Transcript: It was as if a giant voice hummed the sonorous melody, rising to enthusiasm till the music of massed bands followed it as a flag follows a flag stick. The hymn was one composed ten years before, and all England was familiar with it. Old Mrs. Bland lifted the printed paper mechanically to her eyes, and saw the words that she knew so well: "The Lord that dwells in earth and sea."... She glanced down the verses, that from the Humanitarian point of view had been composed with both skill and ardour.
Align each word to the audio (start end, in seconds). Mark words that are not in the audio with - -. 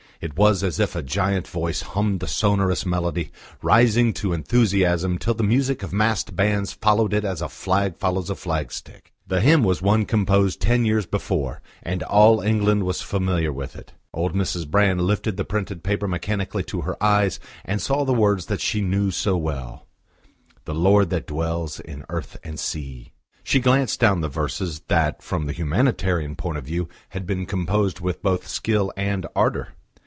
It 0.23 0.37
was 0.37 0.61
as 0.61 0.79
if 0.79 0.95
a 0.95 1.01
giant 1.01 1.47
voice 1.47 1.81
hummed 1.81 2.19
the 2.19 2.27
sonorous 2.27 2.85
melody, 2.85 3.31
rising 3.63 4.13
to 4.21 4.33
enthusiasm 4.33 5.17
till 5.17 5.33
the 5.33 5.41
music 5.41 5.81
of 5.81 5.91
massed 5.91 6.35
bands 6.35 6.71
followed 6.73 7.11
it 7.11 7.25
as 7.25 7.41
a 7.41 7.49
flag 7.49 7.97
follows 7.97 8.29
a 8.29 8.35
flag 8.35 8.71
stick. 8.71 9.13
The 9.25 9.41
hymn 9.41 9.63
was 9.63 9.81
one 9.81 10.05
composed 10.05 10.61
ten 10.61 10.85
years 10.85 11.07
before, 11.07 11.59
and 11.81 12.03
all 12.03 12.39
England 12.39 12.83
was 12.83 13.01
familiar 13.01 13.51
with 13.51 13.75
it. 13.75 13.93
Old 14.13 14.35
Mrs. 14.35 14.69
Bland 14.69 15.01
lifted 15.01 15.37
the 15.37 15.43
printed 15.43 15.81
paper 15.83 16.07
mechanically 16.07 16.61
to 16.65 16.81
her 16.81 17.01
eyes, 17.03 17.39
and 17.65 17.81
saw 17.81 18.05
the 18.05 18.13
words 18.13 18.45
that 18.45 18.61
she 18.61 18.79
knew 18.79 19.09
so 19.09 19.35
well: 19.35 19.87
"The 20.65 20.75
Lord 20.75 21.09
that 21.09 21.25
dwells 21.25 21.79
in 21.79 22.05
earth 22.09 22.37
and 22.43 22.59
sea."... 22.59 23.11
She 23.43 23.59
glanced 23.59 23.99
down 23.99 24.21
the 24.21 24.29
verses, 24.29 24.81
that 24.87 25.23
from 25.23 25.47
the 25.47 25.53
Humanitarian 25.53 26.35
point 26.35 26.59
of 26.59 26.65
view 26.65 26.89
had 27.09 27.25
been 27.25 27.47
composed 27.47 28.01
with 28.01 28.21
both 28.21 28.47
skill 28.47 28.91
and 28.95 29.25
ardour. 29.35 29.69